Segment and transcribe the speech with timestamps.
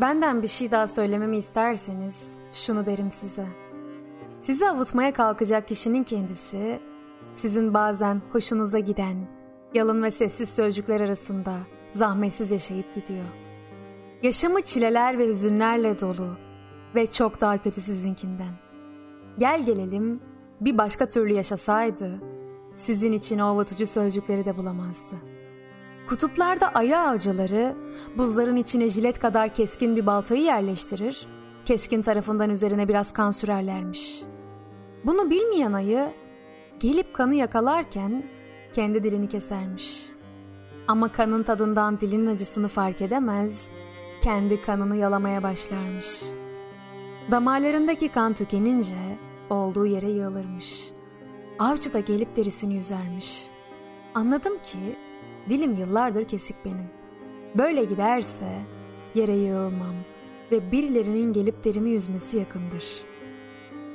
[0.00, 3.46] Benden bir şey daha söylememi isterseniz şunu derim size.
[4.40, 6.80] Sizi avutmaya kalkacak kişinin kendisi,
[7.34, 9.16] sizin bazen hoşunuza giden,
[9.74, 11.54] yalın ve sessiz sözcükler arasında
[11.92, 13.24] zahmetsiz yaşayıp gidiyor.
[14.22, 16.36] Yaşamı çileler ve hüzünlerle dolu
[16.94, 18.52] ve çok daha kötü sizinkinden.
[19.38, 20.20] Gel gelelim
[20.60, 22.20] bir başka türlü yaşasaydı,
[22.74, 25.16] sizin için o avutucu sözcükleri de bulamazdı.
[26.08, 27.76] Kutuplarda ayı avcıları
[28.18, 31.26] buzların içine jilet kadar keskin bir baltayı yerleştirir,
[31.64, 34.22] keskin tarafından üzerine biraz kan sürerlermiş.
[35.04, 36.12] Bunu bilmeyen ayı
[36.80, 38.24] gelip kanı yakalarken
[38.74, 40.06] kendi dilini kesermiş.
[40.88, 43.70] Ama kanın tadından dilinin acısını fark edemez,
[44.22, 46.22] kendi kanını yalamaya başlarmış.
[47.30, 49.18] Damarlarındaki kan tükenince
[49.50, 50.90] olduğu yere yığılırmış.
[51.58, 53.46] Avcı da gelip derisini yüzermiş.
[54.14, 55.07] Anladım ki
[55.48, 56.90] dilim yıllardır kesik benim.
[57.54, 58.62] Böyle giderse
[59.14, 59.94] yere yığılmam
[60.52, 62.84] ve birilerinin gelip derimi yüzmesi yakındır.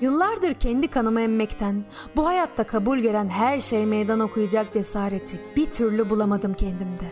[0.00, 1.84] Yıllardır kendi kanımı emmekten,
[2.16, 7.10] bu hayatta kabul gören her şey meydan okuyacak cesareti bir türlü bulamadım kendimde.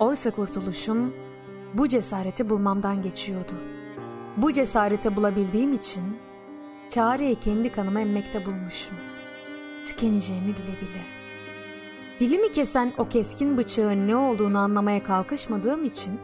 [0.00, 1.14] Oysa kurtuluşum
[1.74, 3.52] bu cesareti bulmamdan geçiyordu.
[4.36, 6.16] Bu cesareti bulabildiğim için
[6.90, 8.96] çareyi kendi kanıma emmekte bulmuşum.
[9.86, 11.13] Tükeneceğimi bile bile.
[12.20, 16.20] Dilimi kesen o keskin bıçağın ne olduğunu anlamaya kalkışmadığım için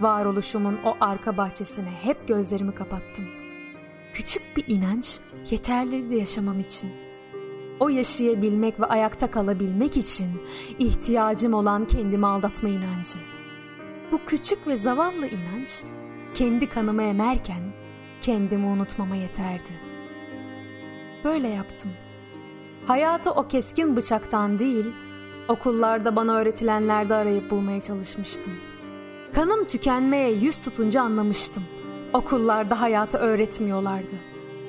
[0.00, 3.24] varoluşumun o arka bahçesine hep gözlerimi kapattım.
[4.12, 5.20] Küçük bir inanç
[5.50, 6.90] yeterliydi yaşamam için.
[7.80, 10.42] O yaşayabilmek ve ayakta kalabilmek için
[10.78, 13.18] ihtiyacım olan kendimi aldatma inancı.
[14.12, 15.82] Bu küçük ve zavallı inanç
[16.34, 17.62] kendi kanımı emerken
[18.20, 19.80] kendimi unutmama yeterdi.
[21.24, 21.90] Böyle yaptım.
[22.86, 24.86] Hayatı o keskin bıçaktan değil,
[25.48, 28.52] okullarda bana öğretilenlerde arayıp bulmaya çalışmıştım.
[29.34, 31.62] Kanım tükenmeye yüz tutunca anlamıştım.
[32.12, 34.16] Okullarda hayatı öğretmiyorlardı.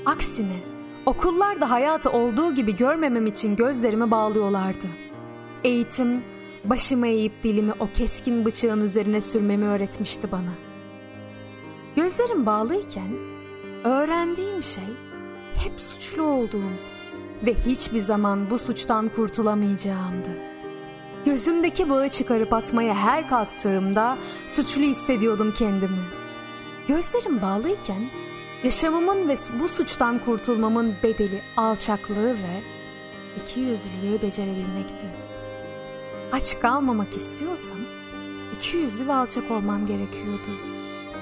[0.06, 0.58] Aksine
[1.06, 4.88] okullarda hayatı olduğu gibi görmemem için gözlerimi bağlıyorlardı.
[5.64, 6.24] Eğitim
[6.66, 10.54] başımı eğip dilimi o keskin bıçağın üzerine sürmemi öğretmişti bana.
[11.96, 13.12] Gözlerim bağlıyken
[13.84, 14.84] öğrendiğim şey
[15.56, 16.72] hep suçlu olduğum
[17.46, 20.30] ve hiçbir zaman bu suçtan kurtulamayacağımdı.
[21.26, 24.18] Gözümdeki bağı çıkarıp atmaya her kalktığımda
[24.48, 26.06] suçlu hissediyordum kendimi.
[26.88, 28.10] Gözlerim bağlıyken
[28.64, 32.62] yaşamımın ve bu suçtan kurtulmamın bedeli alçaklığı ve
[33.42, 35.08] ikiyüzlülüğü becerebilmekti.
[36.32, 37.78] Aç kalmamak istiyorsam
[38.56, 40.52] iki yüzlü ve alçak olmam gerekiyordu.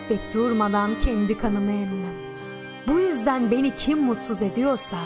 [0.10, 2.16] Ve durmadan kendi kanımı emmem.
[2.88, 4.98] Bu yüzden beni kim mutsuz ediyorsa,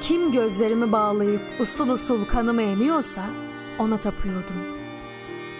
[0.00, 3.22] kim gözlerimi bağlayıp usul usul kanımı emiyorsa
[3.82, 4.56] ona tapıyordum.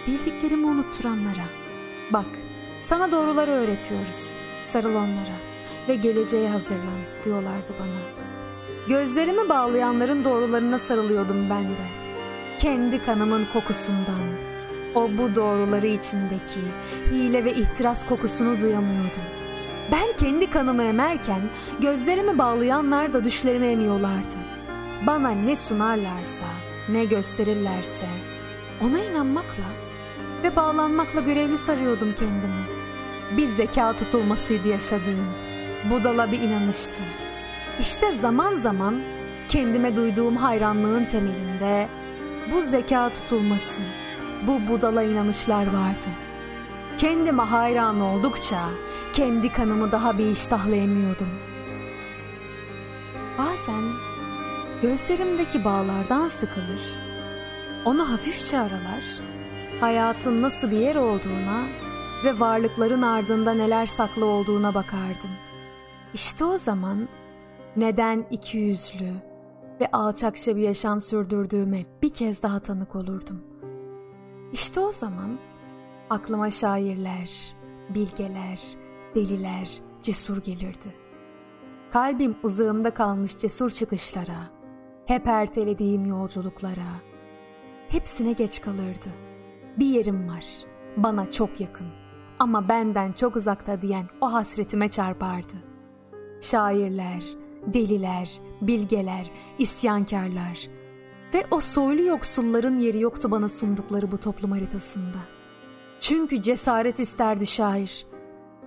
[0.07, 1.45] Bildiklerimi unutturanlara.
[2.11, 2.25] Bak
[2.81, 4.35] sana doğruları öğretiyoruz.
[4.61, 5.37] Sarıl onlara
[5.87, 8.23] ve geleceğe hazırlan diyorlardı bana.
[8.87, 11.87] Gözlerimi bağlayanların doğrularına sarılıyordum ben de.
[12.59, 14.23] Kendi kanımın kokusundan,
[14.95, 16.61] o bu doğruları içindeki
[17.11, 19.23] hile ve ihtiras kokusunu duyamıyordum.
[19.91, 21.41] Ben kendi kanımı emerken
[21.79, 24.37] gözlerimi bağlayanlar da düşlerimi emiyorlardı.
[25.07, 26.45] Bana ne sunarlarsa,
[26.89, 28.05] ne gösterirlerse
[28.81, 29.63] ona inanmakla
[30.43, 32.63] ve bağlanmakla görevli sarıyordum kendimi.
[33.37, 35.27] Bir zeka tutulmasıydı yaşadığım.
[35.89, 37.03] Budala bir inanıştı.
[37.79, 39.01] İşte zaman zaman
[39.49, 41.87] kendime duyduğum hayranlığın temelinde
[42.51, 43.81] bu zeka tutulması,
[44.47, 46.09] bu budala inanışlar vardı.
[46.97, 48.59] Kendime hayran oldukça
[49.13, 51.29] kendi kanımı daha bir iştahlayamıyordum.
[53.37, 54.12] Bazen
[54.83, 56.99] gözlerimdeki bağlardan sıkılır,
[57.85, 59.03] onu hafifçe aralar,
[59.79, 61.65] hayatın nasıl bir yer olduğuna
[62.23, 65.29] ve varlıkların ardında neler saklı olduğuna bakardım.
[66.13, 67.07] İşte o zaman
[67.75, 69.11] neden iki yüzlü
[69.81, 73.43] ve alçakça bir yaşam sürdürdüğüme bir kez daha tanık olurdum.
[74.53, 75.39] İşte o zaman
[76.09, 77.55] aklıma şairler,
[77.89, 78.61] bilgeler,
[79.15, 80.95] deliler, cesur gelirdi.
[81.93, 84.62] Kalbim uzağımda kalmış cesur çıkışlara,
[85.05, 87.01] hep ertelediğim yolculuklara,
[87.89, 89.09] hepsine geç kalırdı.
[89.79, 90.45] Bir yerim var,
[90.97, 91.87] bana çok yakın
[92.39, 95.53] ama benden çok uzakta diyen o hasretime çarpardı.
[96.41, 97.23] Şairler,
[97.65, 100.67] deliler, bilgeler, isyankarlar
[101.33, 105.17] ve o soylu yoksulların yeri yoktu bana sundukları bu toplum haritasında.
[105.99, 108.05] Çünkü cesaret isterdi şair.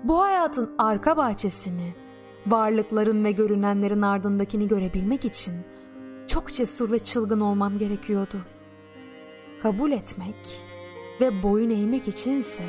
[0.05, 1.95] Bu hayatın arka bahçesini,
[2.47, 5.55] varlıkların ve görünenlerin ardındakini görebilmek için
[6.27, 8.39] çok cesur ve çılgın olmam gerekiyordu.
[9.63, 10.67] Kabul etmek
[11.21, 12.63] ve boyun eğmek içinse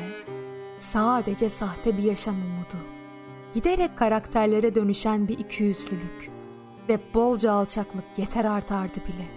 [0.78, 2.76] sadece sahte bir yaşam umudu.
[3.54, 6.30] Giderek karakterlere dönüşen bir ikiyüzlülük
[6.88, 9.28] ve bolca alçaklık yeter artardı bile.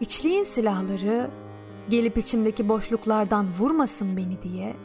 [0.00, 1.30] İçliğin silahları
[1.88, 4.76] gelip içimdeki boşluklardan vurmasın beni diye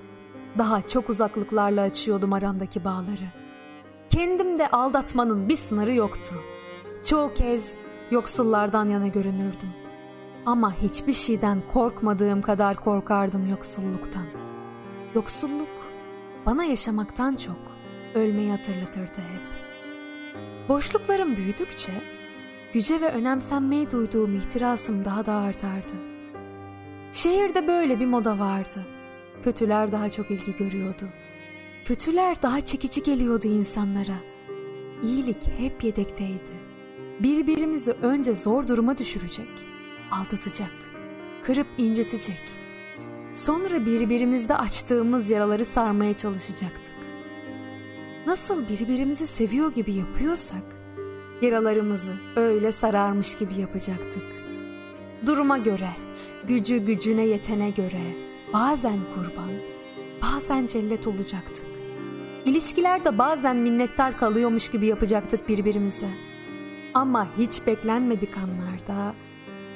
[0.57, 3.31] daha çok uzaklıklarla açıyordum aramdaki bağları.
[4.09, 6.35] Kendimde aldatmanın bir sınırı yoktu.
[7.05, 7.75] Çoğu kez
[8.11, 9.69] yoksullardan yana görünürdüm.
[10.45, 14.25] Ama hiçbir şeyden korkmadığım kadar korkardım yoksulluktan.
[15.15, 15.69] Yoksulluk
[16.45, 17.57] bana yaşamaktan çok
[18.15, 19.41] ölmeyi hatırlatırdı hep.
[20.69, 21.91] Boşluklarım büyüdükçe
[22.73, 25.97] güce ve önemsenmeye duyduğum ihtirasım daha da artardı.
[27.13, 28.85] Şehirde böyle bir moda vardı.
[29.43, 31.05] Kötüler daha çok ilgi görüyordu.
[31.85, 34.17] Kötüler daha çekici geliyordu insanlara.
[35.03, 36.64] İyilik hep yedekteydi.
[37.19, 39.47] Birbirimizi önce zor duruma düşürecek,
[40.11, 40.71] aldatacak,
[41.43, 42.41] kırıp incitecek.
[43.33, 46.95] Sonra birbirimizde açtığımız yaraları sarmaya çalışacaktık.
[48.27, 50.63] Nasıl birbirimizi seviyor gibi yapıyorsak,
[51.41, 54.23] yaralarımızı öyle sararmış gibi yapacaktık.
[55.25, 55.89] Duruma göre,
[56.47, 58.01] gücü gücüne yetene göre,
[58.53, 59.51] bazen kurban,
[60.21, 61.65] bazen cellet olacaktık.
[62.45, 66.24] İlişkilerde bazen minnettar kalıyormuş gibi yapacaktık birbirimize.
[66.95, 69.13] Ama hiç beklenmedik anlarda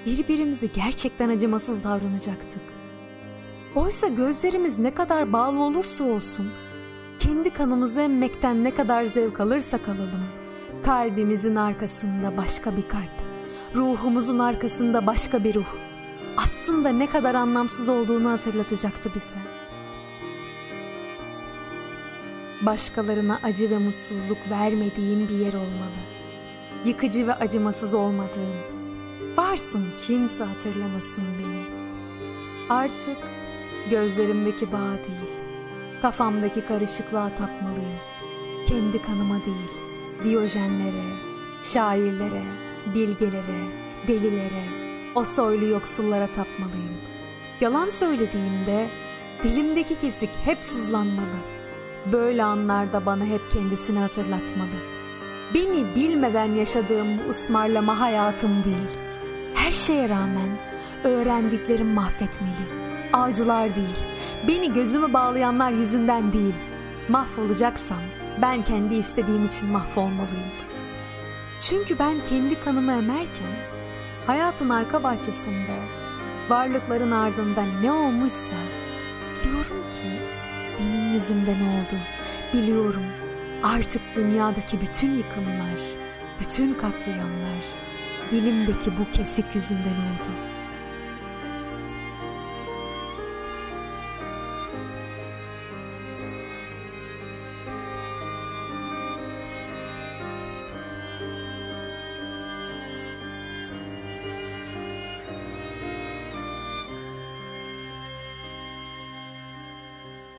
[0.06, 2.62] birbirimizi gerçekten acımasız davranacaktık.
[3.76, 6.52] Oysa gözlerimiz ne kadar bağlı olursa olsun,
[7.20, 10.26] kendi kanımızı emmekten ne kadar zevk alırsak alalım,
[10.84, 13.22] kalbimizin arkasında başka bir kalp,
[13.76, 15.76] ruhumuzun arkasında başka bir ruh,
[16.38, 19.38] aslında ne kadar anlamsız olduğunu hatırlatacaktı bize.
[22.62, 26.19] Başkalarına acı ve mutsuzluk vermediğim bir yer olmalı.
[26.86, 28.56] Yıkıcı ve acımasız olmadığım.
[29.38, 31.64] Varsın kimse hatırlamasın beni.
[32.70, 33.18] Artık
[33.90, 35.32] gözlerimdeki bağ değil,
[36.02, 38.00] kafamdaki karışıklığa tapmalıyım.
[38.68, 39.70] Kendi kanıma değil,
[40.24, 41.16] Diyojenlere,
[41.64, 42.44] şairlere,
[42.96, 43.60] bilgelere,
[44.08, 44.64] delilere,
[45.16, 46.98] o soylu yoksullara tapmalıyım.
[47.62, 48.90] Yalan söylediğimde
[49.44, 51.40] dilimdeki kesik hep sızlanmalı.
[52.12, 54.99] Böyle anlarda bana hep kendisini hatırlatmalı.
[55.54, 59.00] Beni bilmeden yaşadığım ısmarlama hayatım değil.
[59.56, 60.50] Her şeye rağmen
[61.04, 62.80] öğrendiklerim mahvetmeli.
[63.14, 63.98] Avcılar değil,
[64.48, 66.54] beni gözümü bağlayanlar yüzünden değil.
[67.10, 68.02] Mahvolacaksam
[68.42, 70.52] ben kendi istediğim için mahvolmalıyım.
[71.62, 73.56] Çünkü ben kendi kanımı emerken
[74.28, 75.76] hayatın arka bahçesinde
[76.50, 78.56] varlıkların ardında ne olmuşsa
[79.44, 80.20] biliyorum ki
[80.80, 81.96] benim yüzümden oldu.
[82.54, 83.04] Biliyorum
[83.64, 85.80] artık dünyadaki bütün yıkımlar,
[86.40, 87.64] bütün katliamlar
[88.32, 90.59] dilimdeki bu kesik yüzünden oldu.''